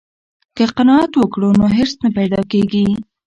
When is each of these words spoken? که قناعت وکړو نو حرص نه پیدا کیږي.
که 0.55 0.63
قناعت 0.77 1.11
وکړو 1.15 1.49
نو 1.59 1.65
حرص 1.75 1.93
نه 2.03 2.09
پیدا 2.17 2.41
کیږي. 2.51 2.85